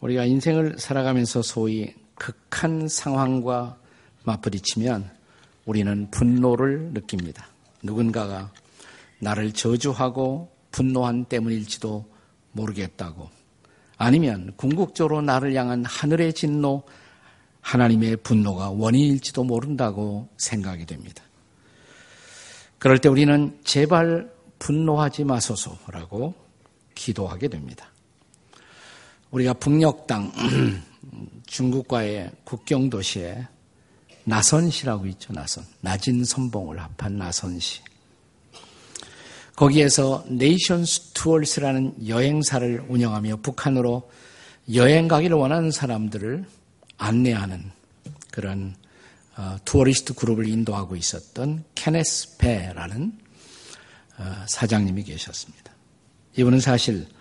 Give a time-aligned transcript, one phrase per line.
[0.00, 3.78] 우리가 인생을 살아가면서 소위 극한 상황과
[4.24, 5.10] 맞부딪히면
[5.64, 7.48] 우리는 분노를 느낍니다.
[7.82, 8.50] 누군가가
[9.20, 12.04] 나를 저주하고 분노한 때문일지도
[12.52, 13.28] 모르겠다고
[13.96, 16.84] 아니면 궁극적으로 나를 향한 하늘의 진노,
[17.60, 21.22] 하나님의 분노가 원인일지도 모른다고 생각이 됩니다.
[22.78, 26.34] 그럴 때 우리는 제발 분노하지 마소서라고
[26.94, 27.90] 기도하게 됩니다.
[29.30, 30.32] 우리가 북녘 땅
[31.46, 33.46] 중국과의 국경 도시에
[34.24, 35.32] 나선시라고 있죠.
[35.32, 35.64] 나선.
[35.80, 37.80] 나진 선봉을 합한 나선시.
[39.56, 44.08] 거기에서 Nations Tours라는 여행사를 운영하며 북한으로
[44.74, 46.44] 여행 가기를 원하는 사람들을
[46.98, 47.70] 안내하는
[48.30, 48.76] 그런
[49.36, 53.18] 어, tourist 그룹을 인도하고 있었던 케네스 배라는
[54.18, 55.72] 어, 사장님이 계셨습니다.
[56.36, 57.17] 이분은 사실 어,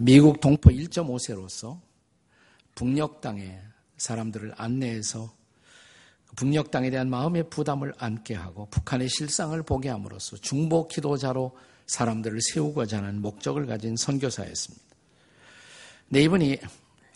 [0.00, 1.80] 미국 동포 1.5세로서
[2.74, 3.60] 북녘 땅에
[3.96, 5.32] 사람들을 안내해서
[6.34, 12.98] 북녘 땅에 대한 마음의 부담을 안게 하고 북한의 실상을 보게 함으로써 중보 기도자로 사람들을 세우고자
[12.98, 14.84] 하는 목적을 가진 선교사였습니다.
[16.08, 16.58] 네, 이분이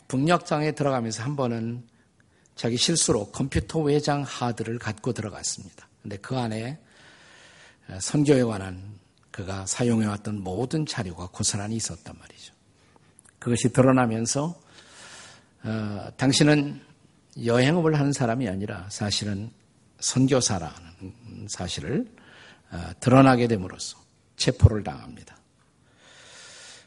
[0.09, 1.83] 북녘 땅에 들어가면서 한 번은
[2.55, 5.89] 자기 실수로 컴퓨터 외장 하드를 갖고 들어갔습니다.
[6.03, 6.79] 근데 그 안에
[8.01, 8.99] 선교에 관한
[9.37, 12.55] 그가 사용해왔던 모든 자료가 고스란히 있었단 말이죠.
[13.39, 14.59] 그것이 드러나면서
[15.63, 16.81] 어, 당신은
[17.45, 19.51] 여행업을 하는 사람이 아니라 사실은
[20.01, 22.11] 선교사라는 사실을
[22.71, 23.99] 어, 드러나게 됨으로써
[24.37, 25.37] 체포를 당합니다.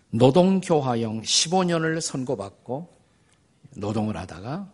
[0.09, 2.97] 노동교화형 15년을 선고받고
[3.75, 4.73] 노동을 하다가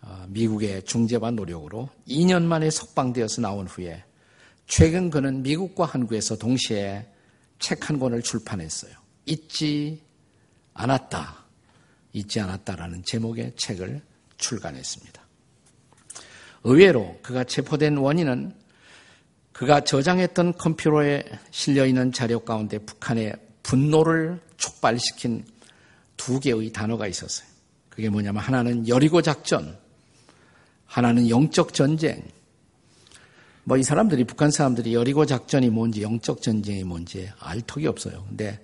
[0.00, 4.04] 어, 미국의 중재반 노력으로 2년 만에 석방되어서 나온 후에
[4.68, 7.06] 최근 그는 미국과 한국에서 동시에
[7.58, 8.92] 책 한 권을 출판했어요.
[9.26, 10.00] 잊지
[10.74, 11.44] 않았다.
[12.12, 14.00] 잊지 않았다라는 제목의 책을
[14.36, 15.20] 출간했습니다.
[16.64, 18.54] 의외로 그가 체포된 원인은
[19.52, 25.44] 그가 저장했던 컴퓨터에 실려 있는 자료 가운데 북한의 분노를 촉발시킨
[26.16, 27.48] 두 개의 단어가 있었어요.
[27.88, 29.76] 그게 뭐냐면 하나는 여리고 작전,
[30.86, 32.22] 하나는 영적 전쟁.
[33.68, 38.24] 뭐 이 사람들이 북한 사람들이 여리고 작전이 뭔지 영적 전쟁이 뭔지 알 턱이 없어요.
[38.26, 38.58] 근데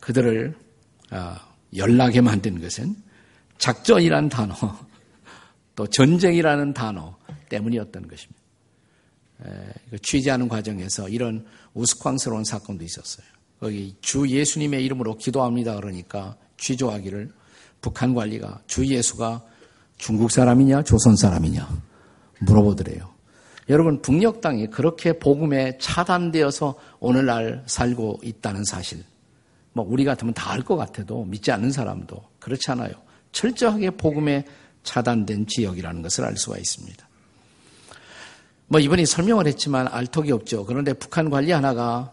[0.00, 0.54] 그들을
[1.10, 2.94] 아, 연락에 만든 것은
[3.56, 4.54] 작전이란 단어,
[5.74, 7.16] 또 전쟁이라는 단어
[7.48, 8.38] 때문이었던 것입니다.
[10.02, 13.26] 취재하는 과정에서 이런 우스꽝스러운 사건도 있었어요.
[13.60, 15.76] 거기 주 예수님의 이름으로 기도합니다.
[15.76, 17.32] 그러니까 취조하기를
[17.80, 19.42] 북한 관리가 주 예수가
[19.96, 21.66] 중국 사람이냐 조선 사람이냐
[22.40, 23.17] 물어보더래요.
[23.68, 29.04] 여러분 북녘 땅이 그렇게 복음에 차단되어서 오늘날 살고 있다는 사실
[29.72, 32.92] 뭐 우리 같으면 다 알 것 같아도 믿지 않는 사람도 그렇지 않아요.
[33.32, 34.44] 철저하게 복음에
[34.82, 37.06] 차단된 지역이라는 것을 알 수가 있습니다.
[38.68, 40.64] 뭐 이번이 설명을 했지만 알턱이 없죠.
[40.64, 42.10] 그런데 북한 관리 하나가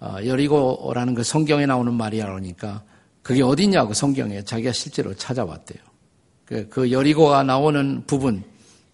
[0.00, 2.82] 어, 여리고라는 그 성경에 나오는 말이야 그러니까
[3.22, 5.82] 그게 어디냐고 성경에 자기가 실제로 찾아봤대요.
[6.44, 8.42] 그, 그 여리고가 나오는 부분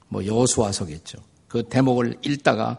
[0.09, 1.19] 뭐 여호수아서겠죠.
[1.51, 2.79] 그 대목을 읽다가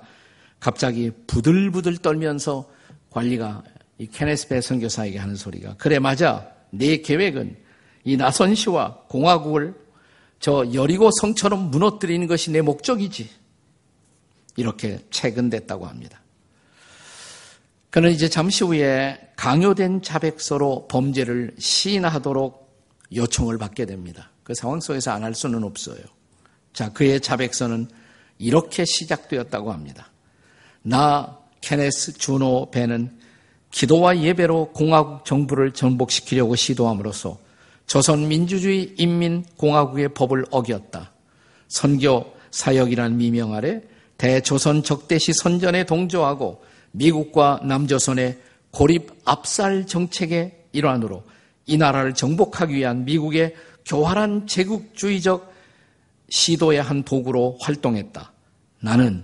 [0.59, 2.67] 갑자기 부들부들 떨면서
[3.11, 3.63] 관리가
[3.97, 7.57] 이 케네스 베 선교사에게 하는 소리가 그래 맞아 내 계획은
[8.05, 9.75] 이 나선 시와 공화국을
[10.39, 13.29] 저 여리고 성처럼 무너뜨리는 것이 내 목적이지
[14.55, 16.21] 이렇게 체근됐다고 합니다.
[17.89, 22.71] 그는 이제 잠시 후에 강요된 자백서로 범죄를 시인하도록
[23.13, 24.31] 요청을 받게 됩니다.
[24.43, 25.99] 그 상황 속에서 안 할 수는 없어요.
[26.73, 27.88] 자, 그의 자백서는
[28.41, 30.09] 이렇게 시작되었다고 합니다.
[30.81, 33.19] 나 케네스 주노 배는
[33.69, 37.38] 기도와 예배로 공화국 정부를 전복시키려고 시도함으로써
[37.85, 41.12] 조선 민주주의 인민공화국의 법을 어겼다.
[41.68, 43.81] 선교 사역이란 미명 아래
[44.18, 48.39] 대조선 적대시 선전에 동조하고 미국과 남조선의
[48.71, 51.24] 고립 압살 정책의 일환으로
[51.65, 53.56] 이 나라를 정복하기 위한 미국의
[53.86, 55.51] 교활한 제국주의적
[56.30, 58.31] 시도의 한 도구로 활동했다.
[58.81, 59.24] 나는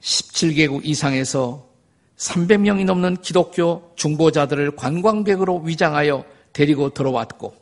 [0.00, 1.68] 17개국 이상에서
[2.16, 7.54] 300명이 넘는 기독교 중보자들을 관광객으로 위장하여 데리고 들어왔고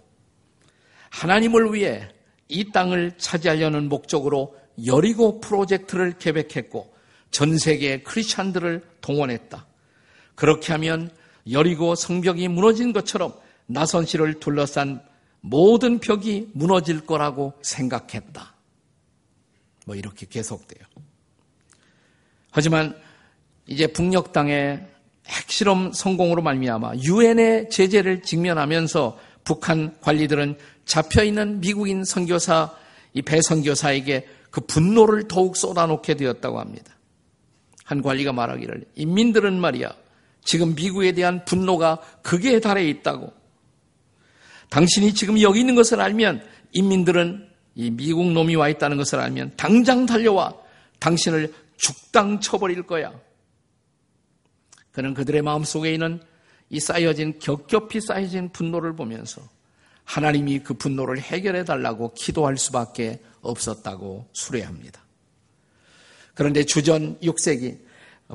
[1.11, 2.09] 하나님을 위해
[2.49, 4.57] 이 땅을 차지하려는 목적으로
[4.87, 6.95] 여리고 프로젝트를 계획했고
[7.31, 9.67] 전 세계 크리스찬들을 동원했다.
[10.35, 11.11] 그렇게 하면
[11.51, 13.35] 여리고 성벽이 무너진 것처럼
[13.67, 15.03] 나선 씨를 둘러싼
[15.41, 18.56] 모든 벽이 무너질 거라고 생각했다.
[19.87, 20.85] 뭐 이렇게 계속돼요.
[22.51, 23.01] 하지만
[23.67, 24.81] 이제 북녘 땅에
[25.27, 32.75] 핵실험 성공으로 말미암아 유엔의 제재를 직면하면서 북한 관리들은 잡혀 있는 미국인 선교사
[33.13, 36.97] 이 배선교사에게 그 분노를 더욱 쏟아놓게 되었다고 합니다.
[37.85, 39.95] 한 관리가 말하기를 인민들은 말이야
[40.45, 43.33] 지금 미국에 대한 분노가 극에 달해 있다고.
[44.69, 47.46] 당신이 지금 여기 있는 것을 알면 인민들은
[47.77, 50.53] 이 미국 놈이 와 있다는 것을 알면 당장 달려와
[50.99, 53.13] 당신을 죽당 쳐버릴 거야.
[54.93, 56.21] 그는 그들의 마음 속에 있는
[56.71, 59.43] 이 쌓여진 겹겹이 쌓여진 분노를 보면서
[60.05, 65.05] 하나님이 그 분노를 해결해 달라고 기도할 수밖에 없었다고 수레합니다.
[66.33, 67.79] 그런데 주전 6세기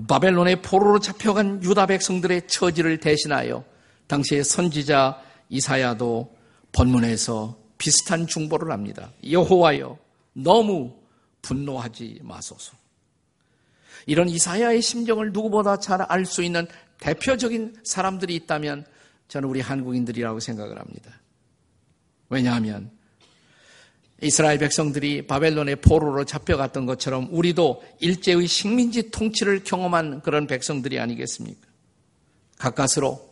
[0.08, 3.64] 바벨론의 포로로 잡혀간 유다 백성들의 처지를 대신하여
[4.08, 6.38] 당시의 선지자 이사야도
[6.72, 9.12] 본문에서 비슷한 중보를 합니다.
[9.28, 9.98] 여호와여
[10.34, 10.96] 너무
[11.42, 12.74] 분노하지 마소서.
[14.06, 16.68] 이런 이사야의 심정을 누구보다 잘 알 수 있는
[17.00, 18.86] 대표적인 사람들이 있다면
[19.30, 21.12] 저는 우리 한국인들이라고 생각을 합니다.
[22.30, 22.92] 왜냐하면
[24.22, 31.68] 이스라엘 백성들이 바벨론의 포로로 잡혀갔던 것처럼 우리도 일제의 식민지 통치를 경험한 그런 백성들이 아니겠습니까?
[32.60, 33.32] 가까스로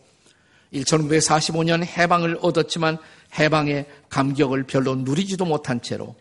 [0.72, 2.98] 1945년 해방을 얻었지만
[3.38, 6.16] 해방의 감격을 별로 누리지도 못한 채로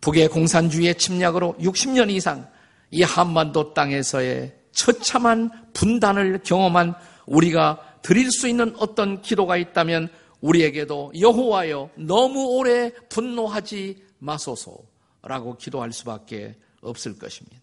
[0.00, 2.48] 북의 공산주의의 침략으로 60년 이상
[2.90, 6.94] 이 한반도 땅에서의 처참한 분단을 경험한
[7.26, 10.08] 우리가 드릴 수 있는 어떤 기도가 있다면
[10.40, 17.58] 우리에게도 여호와여 너무 오래 분노하지 마소서라고 기도할 수밖에 없을 것입니다.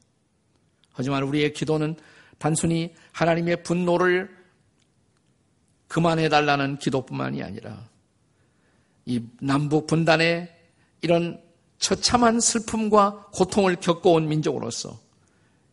[0.94, 1.96] 하지만 우리의 기도는
[2.40, 4.36] 단순히 하나님의 분노를
[5.88, 7.91] 그만해 달라는 기도뿐만이 아니라
[9.06, 10.50] 이 남북 분단의
[11.02, 11.42] 이런
[11.80, 15.00] 처참한 슬픔과 고통을 겪어온 민족으로서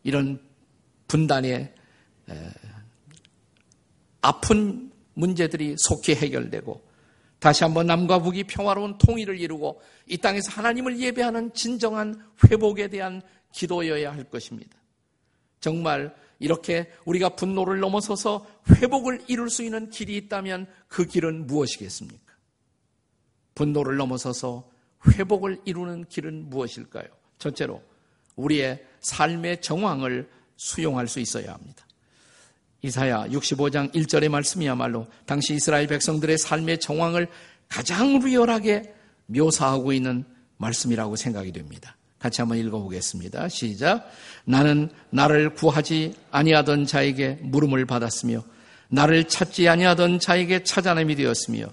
[0.03, 0.41] 이런
[1.07, 1.75] 분단의
[4.21, 6.89] 아픈 문제들이 속히 해결되고
[7.39, 13.23] 다시 한번 남과 북이 평화로운 통일을 이루고 이 땅에서 하나님을 예배하는 진정한 회복에 대한
[13.53, 14.77] 기도여야 할 것입니다.
[15.61, 22.28] 정말 이렇게 우리가 분노를 넘어서서 회복을 이룰 수 있는 길이 있다면 그 길은 무엇이겠습니까?
[23.59, 24.65] 분노를 넘어서서
[25.11, 27.07] 회복을 이루는 길은 무엇일까요?
[27.41, 27.83] 첫째로
[28.37, 31.85] 우리의 삶의 정황을 수용할 수 있어야 합니다.
[32.83, 37.27] 이사야 65장 1절의 말씀이야말로 당시 이스라엘 백성들의 삶의 정황을
[37.69, 38.95] 가장 리얼하게
[39.27, 40.25] 묘사하고 있는
[40.59, 41.97] 말씀이라고 생각이 됩니다.
[42.21, 43.49] 같이 한번 읽어보겠습니다.
[43.49, 44.09] 시작.
[44.45, 48.45] 나는 나를 구하지 아니하던 자에게 물음을 받았으며
[48.89, 51.67] 나를 찾지 아니하던 자에게 찾아냄이 되었으며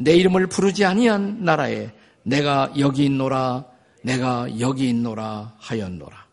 [0.00, 1.90] 내 이름을 부르지 아니한 나라에
[2.22, 3.66] 내가 여기 있노라
[4.02, 6.26] 내가 여기 있노라 하였노라.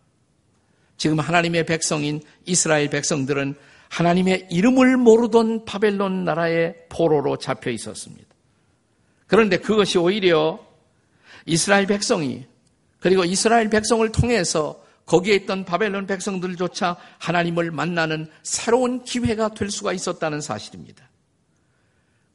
[0.98, 3.56] 지금 하나님의 백성인 이스라엘 백성들은
[3.90, 8.28] 하나님의 이름을 모르던 바벨론 나라의 포로로 잡혀 있었습니다.
[9.28, 10.60] 그런데 그것이 오히려
[11.46, 12.46] 이스라엘 백성이
[13.00, 20.42] 그리고 이스라엘 백성을 통해서 거기에 있던 바벨론 백성들조차 하나님을 만나는 새로운 기회가 될 수가 있었다는
[20.42, 21.05] 사실입니다.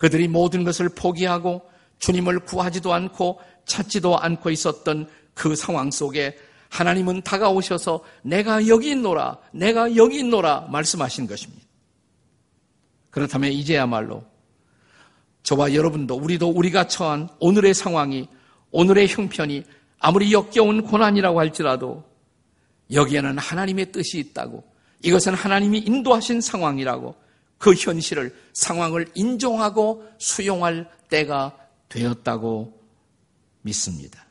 [0.00, 1.62] 그들이 모든 것을 포기하고
[1.98, 6.36] 주님을 구하지도 않고 찾지도 않고 있었던 그 상황 속에
[6.70, 11.62] 하나님은 다가오셔서 내가 여기 있노라, 내가 여기 있노라 말씀하신 것입니다.
[13.10, 14.24] 그렇다면 이제야말로
[15.42, 18.26] 저와 여러분도 우리도 우리가 처한 오늘의 상황이
[18.70, 19.64] 오늘의 형편이
[19.98, 22.04] 아무리 역겨운 고난이라고 할지라도
[22.90, 24.64] 여기에는 하나님의 뜻이 있다고
[25.02, 27.19] 이것은 하나님이 인도하신 상황이라고
[27.60, 31.58] 그 현실을 상황을 인정하고 수용할 때가
[31.90, 32.80] 되었다고
[33.60, 34.24] 믿습니다.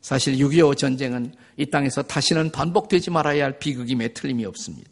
[0.00, 4.90] 사실 6.25 전쟁은 이 땅에서 다시는 반복되지 말아야 할 비극임에 틀림이 없습니다.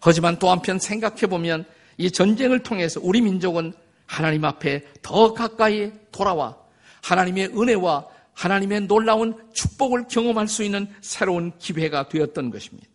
[0.00, 1.64] 하지만 또 한편 생각해보면
[1.98, 3.72] 이 전쟁을 통해서 우리 민족은
[4.06, 6.56] 하나님 앞에 더 가까이 돌아와
[7.02, 12.88] 하나님의 은혜와 하나님의 놀라운 축복을 경험할 수 있는 새로운 기회가 되었던 것입니다.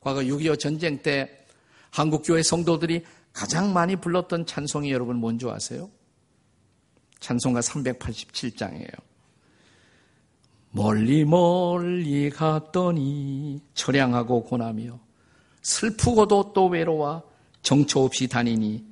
[0.00, 1.37] 과거 6.25 전쟁 때
[1.90, 5.90] 한국교회 성도들이 가장 많이 불렀던 찬송이 여러분 뭔지 아세요?
[7.20, 8.92] 찬송가 387장이에요.
[10.70, 14.98] 멀리 멀리 갔더니 처량하고 고나며
[15.62, 17.22] 슬프고도 또 외로워
[17.62, 18.84] 정처 없이 다니니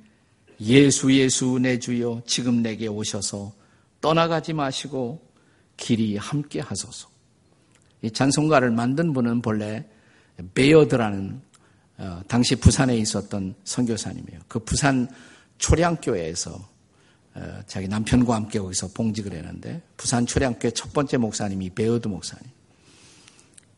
[0.61, 3.53] 예수 예수 내 주여 지금 내게 오셔서
[4.01, 5.25] 떠나가지 마시고
[5.77, 7.09] 길이 함께 하소서.
[8.01, 9.87] 이 찬송가를 만든 분은 본래
[10.53, 11.46] 베어드라는 어,
[12.27, 14.41] 당시 부산에 있었던 선교사님이에요.
[14.47, 15.09] 그 부산
[15.57, 16.77] 초량교회에서
[17.35, 22.45] 어, 자기 남편과 함께 거기서 봉직을 했는데 부산 초량교회 첫 번째 목사님이 베어드 목사님.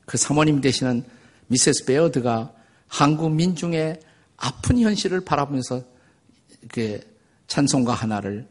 [0.05, 1.03] 그 사모님 되시는
[1.47, 2.53] 미세스 베어드가
[2.87, 3.99] 한국 민중의
[4.37, 5.83] 아픈 현실을 바라보면서
[6.61, 7.01] 이렇게
[7.47, 8.47] 찬송가 하나를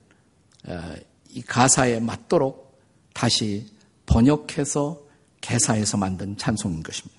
[0.66, 0.94] 어,
[1.30, 2.78] 이 가사에 맞도록
[3.14, 3.66] 다시
[4.06, 5.00] 번역해서
[5.40, 7.17] 개사해서 만든 찬송인 것입니다.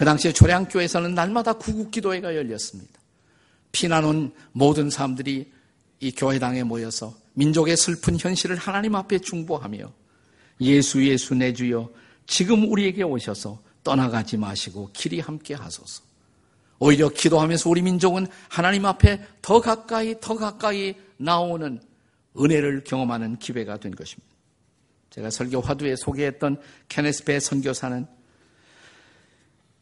[0.00, 2.98] 그 당시에 조량교에서는 날마다 구국기도회가 열렸습니다.
[3.70, 5.52] 피난 온 모든 사람들이
[6.00, 9.92] 이 교회당에 모여서 민족의 슬픈 현실을 하나님 앞에 중보하며
[10.62, 11.90] 예수 예수 내 주여
[12.26, 16.02] 지금 우리에게 오셔서 떠나가지 마시고 길이 함께 하소서.
[16.78, 21.78] 오히려 기도하면서 우리 민족은 하나님 앞에 더 가까이 더 가까이 나오는
[22.38, 24.34] 은혜를 경험하는 기회가 된 것입니다.
[25.10, 28.19] 제가 설교 화두에 소개했던 케네스 배 선교사는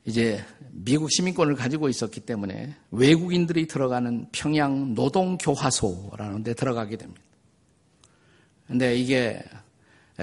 [0.09, 7.21] 이제 미국 시민권을 가지고 있었기 때문에 외국인들이 들어가는 평양 노동교화소라는 데 들어가게 됩니다.
[8.67, 9.43] 근데 이게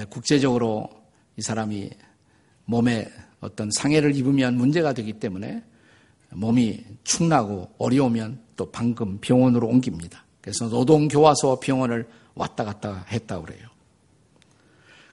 [0.10, 0.90] 국제적으로
[1.38, 1.92] 이 사람이
[2.66, 3.08] 몸에
[3.42, 5.62] 어떤 상해를 입으면 문제가 되기 때문에
[6.32, 10.26] 몸이 축나고 어려우면 또 방금 병원으로 옮깁니다.
[10.42, 13.68] 그래서 노동교화소 병원을 왔다 갔다 했다고 그래요.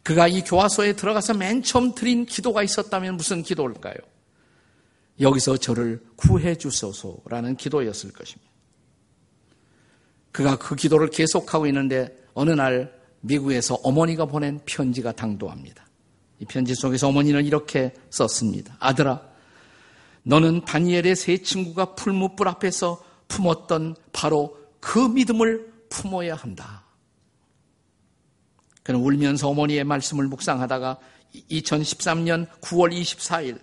[0.03, 3.97] 그가 이 교화소에 들어가서 맨 처음 드린 기도가 있었다면 무슨 기도일까요?
[5.21, 8.51] 여기서 저를 구해 주소서라는 기도였을 것입니다.
[10.33, 15.87] 그가 그 기도를 계속하고 있는데 어느 날 미국에서 어머니가 보낸 편지가 당도합니다.
[16.41, 18.77] 이 편지 속에서 어머니는 이렇게 썼습니다.
[18.81, 19.23] 아들아,
[20.25, 26.85] 너는 다니엘의 세 친구가 풀무불 앞에서 품었던 바로 그 믿음을 품어야 한다.
[28.83, 30.99] 그는 울면서 어머니의 말씀을 묵상하다가
[31.51, 33.61] 2013년 9월 24일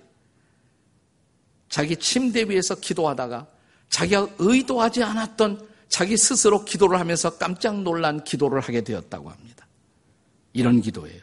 [1.69, 3.47] 자기 침대 위에서 기도하다가
[3.89, 9.67] 자기가 의도하지 않았던 자기 스스로 기도를 하면서 깜짝 놀란 기도를 하게 되었다고 합니다.
[10.53, 11.21] 이런 기도예요.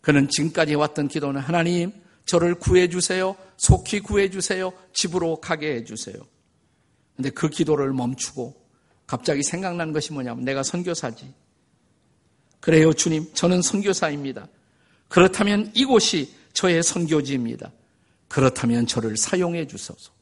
[0.00, 1.92] 그는 지금까지 왔던 기도는 하나님,
[2.24, 3.36] 저를 구해주세요.
[3.56, 4.72] 속히 구해주세요.
[4.92, 6.16] 집으로 가게 해주세요.
[7.16, 8.54] 근데 그 기도를 멈추고
[9.06, 11.32] 갑자기 생각난 것이 뭐냐면 내가 선교사지.
[12.60, 13.32] 그래요, 주님.
[13.34, 14.48] 저는 선교사입니다.
[15.08, 17.72] 그렇다면 이곳이 저의 선교지입니다.
[18.28, 20.12] 그렇다면 저를 사용해 주소서.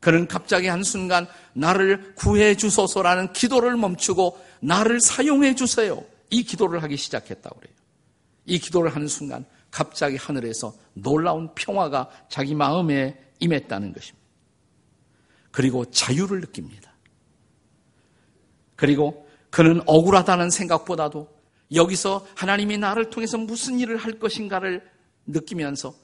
[0.00, 6.04] 그는 갑자기 한순간 나를 구해 주소서라는 기도를 멈추고 나를 사용해 주세요.
[6.30, 7.74] 이 기도를 하기 시작했다고 그래요.
[8.44, 14.26] 이 기도를 하는 순간 갑자기 하늘에서 놀라운 평화가 자기 마음에 임했다는 것입니다.
[15.50, 16.92] 그리고 자유를 느낍니다.
[18.76, 21.28] 그리고 그는 억울하다는 생각보다도
[21.74, 24.86] 여기서 하나님이 나를 통해서 무슨 일을 할 것인가를
[25.26, 25.94] 느끼면서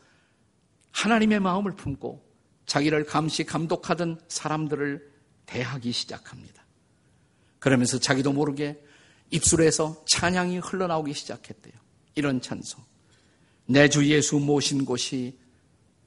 [0.93, 2.25] 하나님의 마음을 품고
[2.67, 5.11] 자기를 감시 감독하던 사람들을
[5.47, 6.63] 대하기 시작합니다.
[7.59, 8.83] 그러면서 자기도 모르게
[9.31, 11.75] 입술에서 찬양이 흘러나오기 시작했대요.
[12.15, 12.83] 이런 찬송.
[13.67, 15.39] 내 주 예수 모신 곳이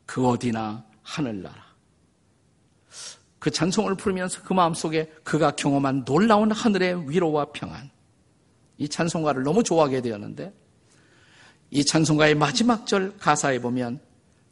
[0.05, 1.65] 그 어디나 하늘나라.
[3.39, 7.89] 그 찬송을 부르면서 그 마음속에 그가 경험한 놀라운 하늘의 위로와 평안.
[8.77, 10.53] 이 찬송가를 너무 좋아하게 되었는데
[11.71, 13.99] 이 찬송가의 마지막 절 가사에 보면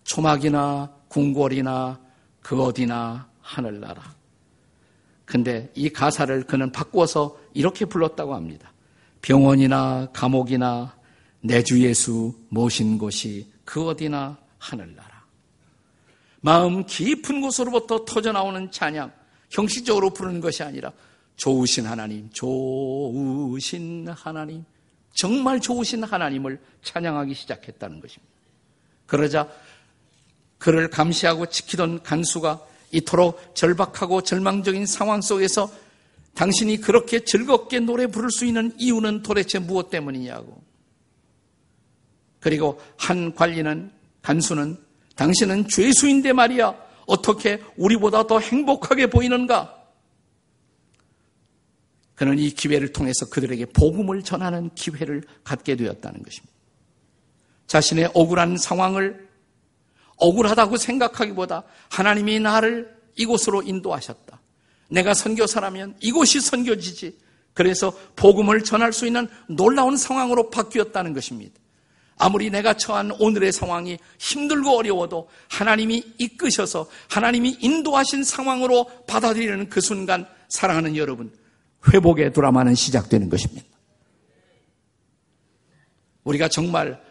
[0.04, 2.00] 초막이나 궁궐이나
[2.42, 4.02] 그 어디나 하늘나라.
[5.26, 8.72] 근데 이 가사를 그는 바꾸어서 이렇게 불렀다고 합니다.
[9.22, 10.96] 병원이나 감옥이나
[11.42, 15.24] 내 주 예수 모신 곳이 그 어디나 하늘나라.
[16.42, 19.12] 마음 깊은 곳으로부터 터져나오는 찬양,
[19.50, 20.92] 형식적으로 부르는 것이 아니라
[21.36, 24.66] 좋으신 하나님, 좋으신 하나님,
[25.14, 28.34] 정말 좋으신 하나님을 찬양하기 시작했다는 것입니다.
[29.06, 29.50] 그러자
[30.64, 35.70] 그를 감시하고 지키던 간수가 이토록 절박하고 절망적인 상황 속에서
[36.36, 40.64] 당신이 그렇게 즐겁게 노래 부를 수 있는 이유는 도대체 무엇 때문이냐고.
[42.40, 43.92] 그리고 한 관리는,
[44.22, 44.78] 간수는
[45.18, 46.74] 당신은 죄수인데 말이야.
[47.08, 49.84] 어떻게 우리보다 더 행복하게 보이는가?
[52.16, 56.54] 그는 이 기회를 통해서 그들에게 복음을 전하는 기회를 갖게 되었다는 것입니다.
[57.68, 59.33] 자신의 억울한 상황을
[60.18, 64.40] 억울하다고 생각하기보다 하나님이 나를 이곳으로 인도하셨다.
[64.90, 67.18] 내가 선교사라면 이곳이 선교지지.
[67.54, 71.54] 그래서 복음을 전할 수 있는 놀라운 상황으로 바뀌었다는 것입니다.
[72.18, 80.28] 아무리 내가 처한 오늘의 상황이 힘들고 어려워도 하나님이 이끄셔서 하나님이 인도하신 상황으로 받아들이는 그 순간
[80.48, 81.34] 사랑하는 여러분,
[81.92, 83.68] 회복의 드라마는 시작되는 것입니다.
[86.24, 87.02] 우리가 정말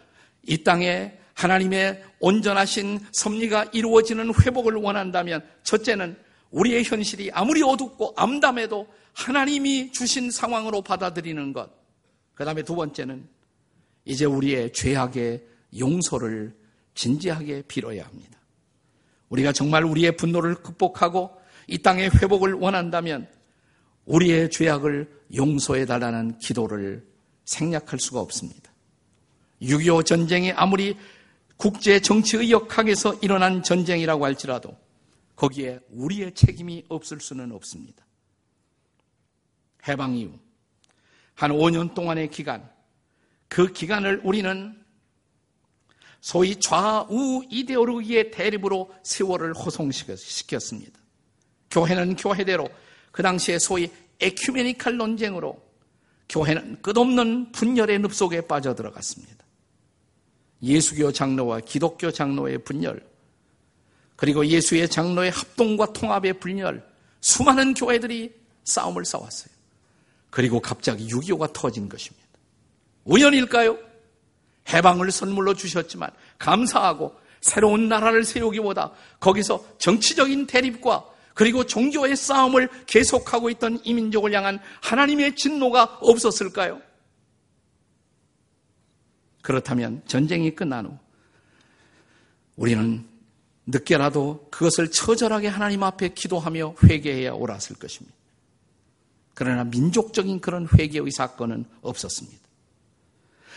[0.43, 6.15] 이 땅에 하나님의 온전하신 섭리가 이루어지는 회복을 원한다면 첫째는
[6.51, 11.69] 우리의 현실이 아무리 어둡고 암담해도 하나님이 주신 상황으로 받아들이는 것.
[12.33, 13.27] 그 다음에 두 번째는
[14.05, 15.43] 이제 우리의 죄악의
[15.77, 16.55] 용서를
[16.95, 18.39] 진지하게 빌어야 합니다.
[19.27, 21.29] 우리가 정말 우리의 분노를 극복하고
[21.67, 23.27] 이 땅의 회복을 원한다면
[24.05, 27.05] 우리의 죄악을 용서해 달라는 기도를
[27.43, 28.71] 생략할 수가 없습니다.
[29.61, 30.95] 6.25 전쟁이 아무리
[31.57, 34.77] 국제 정치의 역학에서 일어난 전쟁이라고 할지라도
[35.35, 38.05] 거기에 우리의 책임이 없을 수는 없습니다.
[39.87, 40.39] 해방 이후
[41.35, 42.69] 한 5년 동안의 기간,
[43.47, 44.81] 그 기간을 우리는
[46.21, 50.99] 소위 좌우 이데올로기의 대립으로 세월을 호송시켰습니다.
[51.69, 52.69] 교회는 교회대로
[53.11, 53.91] 그 당시에 소위
[54.21, 55.61] 에큐메니칼 논쟁으로
[56.29, 59.32] 교회는 끝없는 분열의 늪 속에 빠져들어갔습니다.
[60.63, 63.05] 예수교 장로와 기독교 장로의 분열,
[64.15, 66.83] 그리고 예수의 장로의 합동과 통합의 분열,
[67.19, 69.53] 수많은 교회들이 싸움을 싸웠어요.
[70.29, 72.25] 그리고 갑자기 6.25가 터진 것입니다.
[73.05, 73.77] 우연일까요?
[74.69, 83.79] 해방을 선물로 주셨지만 감사하고 새로운 나라를 세우기보다 거기서 정치적인 대립과 그리고 종교의 싸움을 계속하고 있던
[83.83, 86.81] 이민족을 향한 하나님의 진노가 없었을까요?
[89.43, 90.97] 그렇다면 전쟁이 끝난 후
[92.55, 93.05] 우리는
[93.67, 98.15] 늦게라도 그것을 처절하게 하나님 앞에 기도하며 회개해야 옳았을 것입니다.
[99.35, 102.41] 그러나 민족적인 그런 회개의 사건은 없었습니다.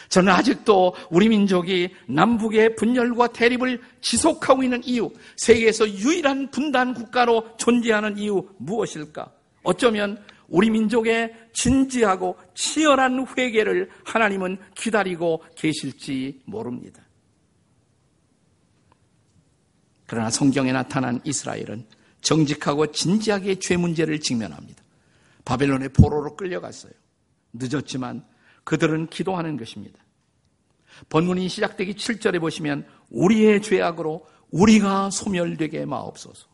[0.08, 8.16] 저는 아직도 우리 민족이 남북의 분열과 대립을 지속하고 있는 이유, 세계에서 유일한 분단 국가로 존재하는
[8.18, 9.30] 이유 무엇일까?
[9.64, 17.02] 어쩌면 우리 민족의 진지하고 치열한 회개를 하나님은 기다리고 계실지 모릅니다.
[20.06, 21.86] 그러나 성경에 나타난 이스라엘은
[22.20, 24.82] 정직하고 진지하게 죄 문제를 직면합니다.
[25.44, 26.92] 바벨론의 포로로 끌려갔어요.
[27.52, 28.24] 늦었지만
[28.64, 29.98] 그들은 기도하는 것입니다.
[31.08, 36.48] 본문이 시작되기 7절에 보시면 우리의 죄악으로 우리가 소멸되게 마옵소서.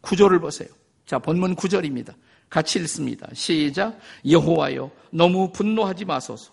[0.00, 0.68] 구절을 보세요.
[1.06, 2.14] 자, 본문 구절입니다.
[2.50, 3.28] 같이 읽습니다.
[3.32, 3.98] 시작.
[4.28, 6.52] 여호와여 너무 분노하지 마소서.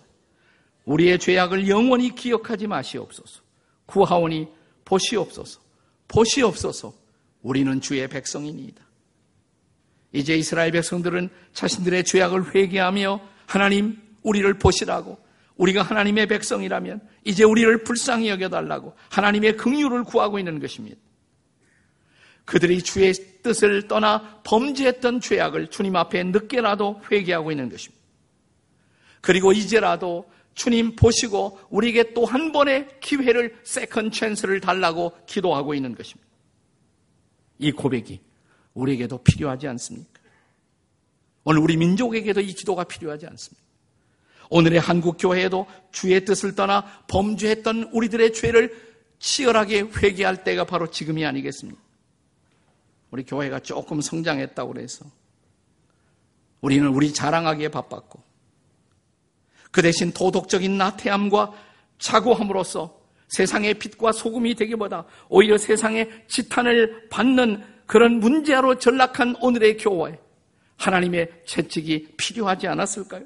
[0.85, 3.41] 우리의 죄악을 영원히 기억하지 마시옵소서.
[3.87, 4.47] 구하오니
[4.85, 5.59] 보시옵소서.
[6.07, 6.93] 보시옵소서.
[7.41, 8.85] 우리는 주의 백성이니이다.
[10.13, 15.17] 이제 이스라엘 백성들은 자신들의 죄악을 회개하며 하나님 우리를 보시라고
[15.57, 20.97] 우리가 하나님의 백성이라면 이제 우리를 불쌍히 여겨달라고 하나님의 긍휼을 구하고 있는 것입니다.
[22.47, 28.01] 그들이 주의 뜻을 떠나 범죄했던 죄악을 주님 앞에 늦게라도 회개하고 있는 것입니다.
[29.19, 36.25] 그리고 이제라도 주님 보시고 우리에게 또 한 번의 기회를 second chance를 달라고 기도하고 있는 것입니다.
[37.59, 38.21] 이 고백이
[38.73, 40.09] 우리에게도 필요하지 않습니까?
[41.43, 43.67] 오늘 우리 민족에게도 이 기도가 필요하지 않습니까?
[44.49, 48.87] 오늘의 한국 교회에도 주의 뜻을 떠나 범죄했던 우리들의 죄를
[49.19, 51.86] 치열하게 회개할 때가 바로 지금이 아니겠습니까?
[53.11, 55.05] 우리 교회가 조금 성장했다고 해서
[56.61, 58.21] 우리는 우리 자랑하기에 바빴고
[59.71, 61.53] 그 대신 도덕적인 나태함과
[61.99, 70.19] 자고함으로써 세상의 빛과 소금이 되기보다 오히려 세상의 지탄을 받는 그런 문제로 전락한 오늘의 교회
[70.77, 73.25] 하나님의 채찍이 필요하지 않았을까요?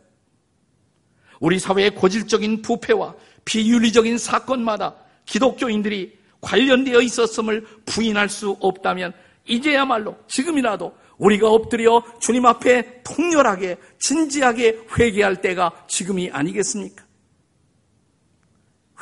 [1.39, 3.15] 우리 사회의 고질적인 부패와
[3.45, 9.13] 비윤리적인 사건마다 기독교인들이 관련되어 있었음을 부인할 수 없다면
[9.51, 17.05] 이제야말로 지금이라도 우리가 엎드려 주님 앞에 통렬하게 진지하게 회개할 때가 지금이 아니겠습니까?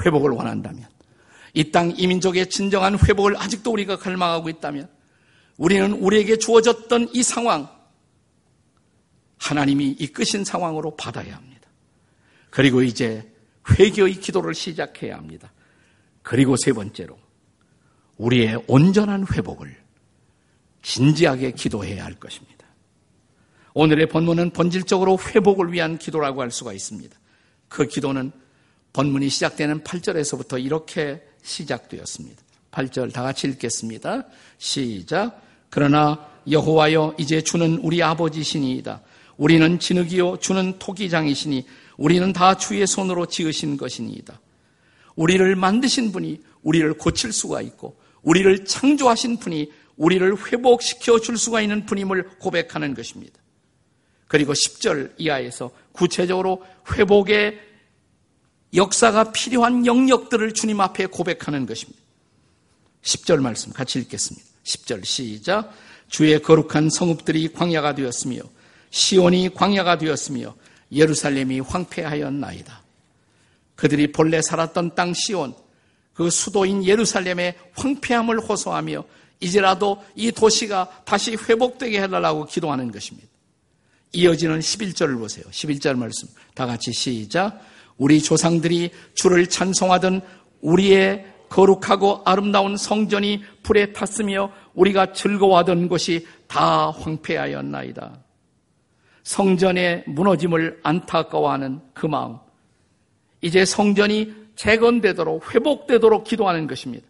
[0.06, 0.88] 회복을 원한다면
[1.54, 4.90] 이 땅 이민족의 진정한 회복을 아직도 우리가 갈망하고 있다면
[5.58, 7.70] 우리는 우리에게 주어졌던 이 상황
[9.38, 11.70] 하나님이 이끄신 상황으로 받아야 합니다.
[12.50, 13.32] 그리고 이제
[13.70, 15.52] 회개의 기도를 시작해야 합니다.
[16.22, 17.18] 그리고 세 번째로
[18.18, 19.76] 우리의 온전한 회복을
[20.82, 22.65] 진지하게 기도해야 할 것입니다.
[23.74, 27.18] 오늘의 본문은 본질적으로 회복을 위한 기도라고 할 수가 있습니다.
[27.68, 28.32] 그 기도는
[28.94, 32.42] 본문이 시작되는 8절에서부터 이렇게 시작되었습니다.
[32.72, 34.26] 8절 다 같이 읽겠습니다.
[34.58, 35.42] 시작.
[35.70, 39.02] 그러나 여호와여 이제 주는 우리 아버지시니이다.
[39.38, 41.65] 우리는 진흙이요 주는 토기장이시니
[41.98, 44.39] 우리는 다 주의 손으로 지으신 것이니이다.
[45.15, 51.86] 우리를 만드신 분이 우리를 고칠 수가 있고 우리를 창조하신 분이 우리를 회복시켜 줄 수가 있는
[51.86, 53.38] 분임을 고백하는 것입니다.
[54.28, 57.60] 그리고 10절 이하에서 구체적으로 회복의
[58.74, 62.00] 역사가 필요한 영역들을 주님 앞에 고백하는 것입니다.
[63.02, 64.48] 10절 말씀 같이 읽겠습니다.
[64.64, 65.74] 10절 시작.
[66.08, 68.42] 주의 거룩한 성읍들이 광야가 되었으며
[68.92, 70.56] 시온이 광야가 되었으며
[70.92, 72.84] 예루살렘이 황폐하였나이다.
[73.76, 75.56] 그들이 본래 살았던 땅 시온,
[76.14, 79.04] 그 수도인 예루살렘의 황폐함을 호소하며
[79.39, 83.28] 이제라도 이 도시가 다시 회복되게 해달라고 기도하는 것입니다.
[84.12, 85.45] 이어지는 11절을 보세요.
[85.45, 86.28] 11절 말씀.
[86.54, 87.62] 다 같이 시작.
[87.97, 90.21] 우리 조상들이 주를 찬송하던
[90.62, 98.23] 우리의 거룩하고 아름다운 성전이 불에 탔으며 우리가 즐거워하던 것이 다 황폐하였나이다.
[99.23, 102.38] 성전의 무너짐을 안타까워하는 그 마음.
[103.41, 107.08] 이제 성전이 재건되도록 회복되도록 기도하는 것입니다.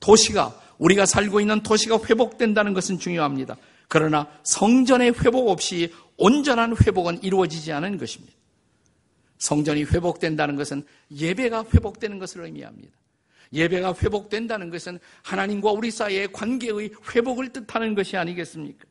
[0.00, 3.56] 도시가 우리가 살고 있는 도시가 회복된다는 것은 중요합니다.
[3.86, 8.34] 그러나 성전의 회복 없이 온전한 회복은 이루어지지 않은 것입니다.
[9.38, 12.92] 성전이 회복된다는 것은 예배가 회복되는 것을 의미합니다.
[13.52, 18.84] 예배가 회복된다는 것은 하나님과 우리 사이의 관계의 회복을 뜻하는 것이 아니겠습니까?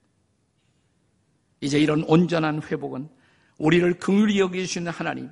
[1.61, 3.09] 이제 이런 온전한 회복은
[3.57, 5.29] 우리를 긍휼히 여기시는 하나님,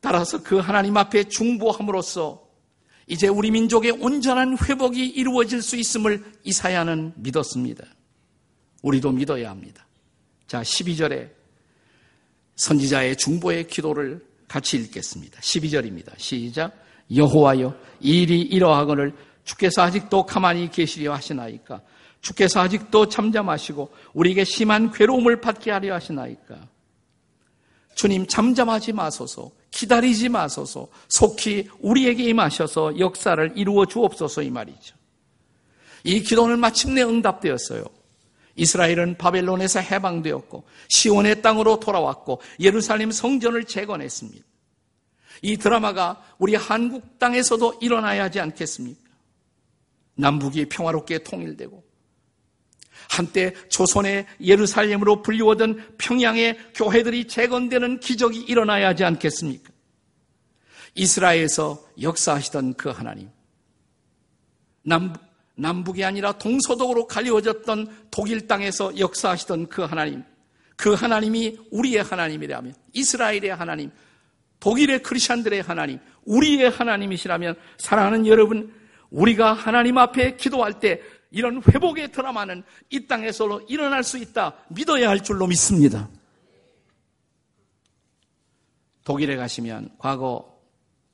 [0.00, 2.43] 따라서 그 하나님 앞에 중보함으로써
[3.06, 7.84] 이제 우리 민족의 온전한 회복이 이루어질 수 있음을 이사야는 믿었습니다.
[8.82, 9.86] 우리도 믿어야 합니다.
[10.46, 11.30] 자, 12절에
[12.56, 15.40] 선지자의 중보의 기도를 같이 읽겠습니다.
[15.40, 16.12] 12절입니다.
[16.18, 16.72] 시작.
[17.14, 19.14] 여호와여 이 일이 이러하거늘
[19.44, 21.82] 주께서 아직도 가만히 계시려 하시나이까
[22.20, 26.68] 주께서 아직도 잠잠하시고 우리에게 심한 괴로움을 받게 하려 하시나이까
[27.94, 34.94] 주님 잠잠하지 마소서 기다리지 마소서 속히 우리에게 임하셔서 역사를 이루어 주옵소서 이 말이죠.
[36.04, 37.84] 이 기도는 마침내 응답되었어요.
[38.54, 44.44] 이스라엘은 바벨론에서 해방되었고 시온의 땅으로 돌아왔고 예루살렘 성전을 재건했습니다.
[45.42, 49.02] 이 드라마가 우리 한국 땅에서도 일어나야 하지 않겠습니까?
[50.14, 51.82] 남북이 평화롭게 통일되고
[53.08, 59.72] 한때 조선의 예루살렘으로 불리우던 평양의 교회들이 재건되는 기적이 일어나야 하지 않겠습니까?
[60.94, 63.28] 이스라엘에서 역사하시던 그 하나님,
[64.82, 65.14] 남,
[65.56, 70.24] 남북이 아니라 동서독으로 갈리워졌던 독일 땅에서 역사하시던 그 하나님,
[70.76, 73.90] 그 하나님이 우리의 하나님이라면, 이스라엘의 하나님,
[74.60, 78.72] 독일의 크리스천들의 하나님, 우리의 하나님이시라면, 사랑하는 여러분,
[79.10, 81.00] 우리가 하나님 앞에 기도할 때
[81.34, 86.08] 이런 회복의 드라마는 이 땅에서 일어날 수 있다 믿어야 할 줄로 믿습니다.
[89.04, 90.58] 독일에 가시면 과거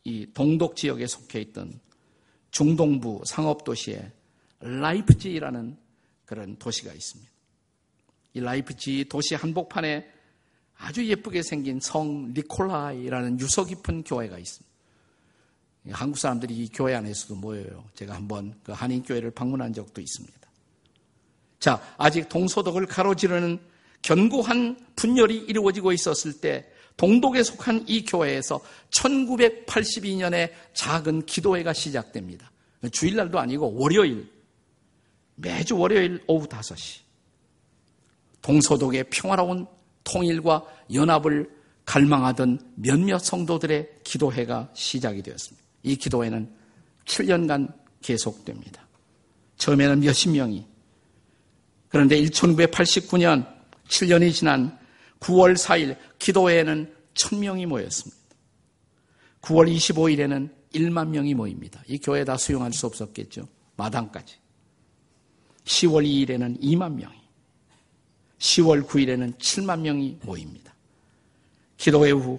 [0.05, 1.81] 이 동독 지역에 속해 있던
[2.51, 4.13] 중동부 상업 도시에
[4.61, 5.77] 라이프지라는
[6.27, 7.31] 그런 도시가 있습니다.
[8.35, 10.07] 이 라이프지 도시 한복판에
[10.77, 14.70] 아주 예쁘게 생긴 성 니콜라이라는 유서 깊은 교회가 있습니다.
[15.91, 17.85] 한국 사람들이 이 교회 안에서도 모여요.
[17.95, 20.39] 제가 한번 그 한인 교회를 방문한 적도 있습니다.
[21.59, 23.59] 자, 아직 동서독을 가로지르는
[24.03, 26.67] 견고한 분열이 이루어지고 있었을 때
[26.97, 32.51] 동독에 속한 이 교회에서 1982년에 작은 기도회가 시작됩니다.
[32.93, 34.31] 주일날도 아니고 월요일,
[35.37, 37.01] 매주 월요일 오후 5시.
[38.43, 39.67] 동서독의 평화로운
[40.05, 41.51] 통일과 연합을
[41.85, 45.70] 갈망하던 몇몇 성도들의 기도회가 시작이 되었습니다.
[45.83, 46.51] 이 기도회는
[47.07, 48.87] 7년간 계속됩니다.
[49.57, 50.67] 처음에는 몇십 명이
[51.89, 53.47] 그런데 1989년
[53.89, 54.79] 7년이 지난
[55.21, 58.21] 9월 4일 기도회에는 1000명이 모였습니다.
[59.43, 61.83] 9월 25일에는 1만 명이 모입니다.
[61.89, 63.49] 이 교회 다 수용할 수 없었겠죠.
[63.77, 64.37] 마당까지.
[65.65, 67.21] 10월 2일에는 2만 명이,
[68.39, 70.75] 10월 9일에는 7만 명이 모입니다.
[71.77, 72.39] 기도회 후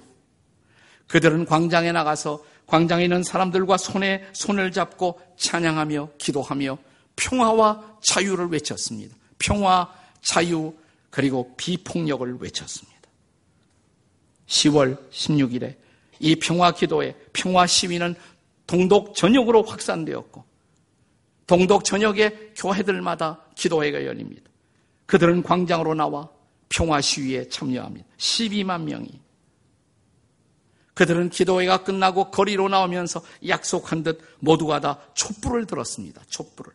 [1.07, 6.77] 그들은 광장에 나가서 광장에 있는 사람들과 손에 손을 잡고 찬양하며 기도하며
[7.17, 9.13] 평화와 자유를 외쳤습니다.
[9.37, 10.73] 평화, 자유,
[11.09, 13.01] 그리고 비폭력을 외쳤습니다.
[14.47, 15.75] 10월 16일에
[16.21, 18.15] 이 평화 기도회, 평화 시위는
[18.67, 20.45] 동독 전역으로 확산되었고,
[21.47, 24.49] 동독 전역의 교회들마다 기도회가 열립니다.
[25.07, 26.29] 그들은 광장으로 나와
[26.69, 28.07] 평화 시위에 참여합니다.
[28.17, 29.19] 12만 명이.
[30.93, 36.21] 그들은 기도회가 끝나고 거리로 나오면서 약속한 듯 모두가 다 촛불을 들었습니다.
[36.27, 36.73] 촛불을.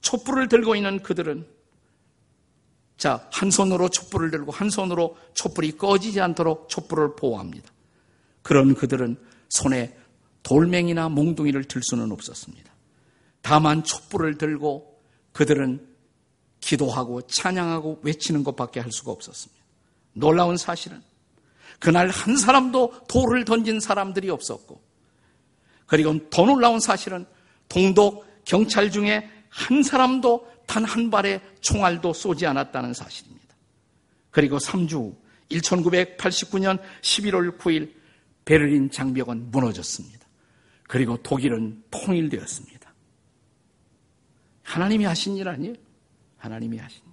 [0.00, 1.46] 촛불을 들고 있는 그들은
[2.96, 7.70] 자, 한 손으로 촛불을 들고 한 손으로 촛불이 꺼지지 않도록 촛불을 보호합니다.
[8.42, 9.16] 그런 그들은
[9.48, 9.96] 손에
[10.42, 12.72] 돌멩이나 몽둥이를 들 수는 없었습니다.
[13.42, 15.00] 다만 촛불을 들고
[15.32, 15.86] 그들은
[16.60, 19.62] 기도하고 찬양하고 외치는 것밖에 할 수가 없었습니다.
[20.12, 21.02] 놀라운 사실은
[21.78, 24.80] 그날 한 사람도 돌을 던진 사람들이 없었고,
[25.86, 27.26] 그리고 더 놀라운 사실은
[27.68, 33.56] 동독 경찰 중에 한 사람도 단 한 발의 총알도 쏘지 않았다는 사실입니다.
[34.30, 35.16] 그리고 3주 후
[35.50, 37.92] 1989년 11월 9일
[38.44, 40.26] 베를린 장벽은 무너졌습니다.
[40.88, 42.94] 그리고 독일은 통일되었습니다.
[44.62, 45.74] 하나님이 하신 일 아니에요?
[46.36, 47.12] 하나님이 하신 일.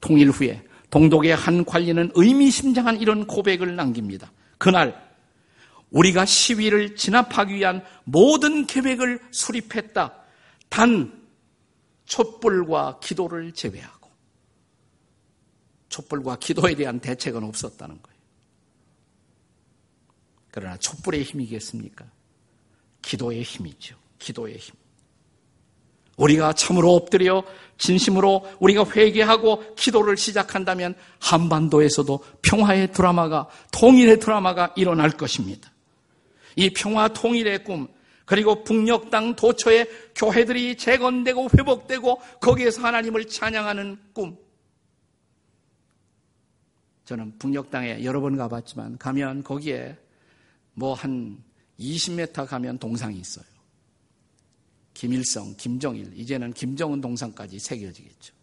[0.00, 4.32] 통일 후에 동독의 한 관리는 의미심장한 이런 고백을 남깁니다.
[4.58, 5.04] 그날
[5.90, 10.14] 우리가 시위를 진압하기 위한 모든 계획을 수립했다.
[10.68, 11.26] 단
[12.04, 14.10] 촛불과 기도를 제외하고
[15.88, 18.16] 촛불과 기도에 대한 대책은 없었다는 거예요.
[20.50, 22.06] 그러나 촛불의 힘이겠습니까?
[23.02, 23.96] 기도의 힘이죠.
[24.18, 24.74] 기도의 힘.
[26.16, 27.44] 우리가 참으로 엎드려
[27.78, 35.70] 진심으로 우리가 회개하고 기도를 시작한다면 한반도에서도 평화의 드라마가 통일의 드라마가 일어날 것입니다.
[36.56, 37.88] 이 평화 통일의 꿈
[38.24, 44.36] 그리고 북녘 땅 도처에 교회들이 재건되고 회복되고 거기에서 하나님을 찬양하는 꿈.
[47.04, 49.96] 저는 북녘 땅에 여러 번 가봤지만 가면 거기에
[50.74, 51.38] 뭐 한
[51.78, 53.44] 20m 가면 동상이 있어요.
[54.96, 58.34] 김일성, 김정일, 이제는 김정은 동상까지 새겨지겠죠.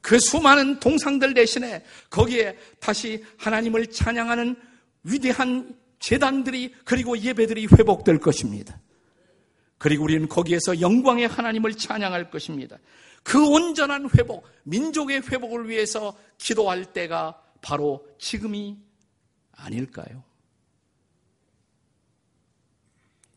[0.00, 4.54] 그 수많은 동상들 대신에 거기에 다시 하나님을 찬양하는
[5.02, 8.80] 위대한 재단들이 그리고 예배들이 회복될 것입니다.
[9.76, 12.78] 그리고 우리는 거기에서 영광의 하나님을 찬양할 것입니다.
[13.24, 18.78] 그 온전한 회복, 민족의 회복을 위해서 기도할 때가 바로 지금이
[19.50, 20.22] 아닐까요?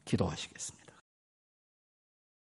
[0.05, 0.86] 기도하시겠습니다.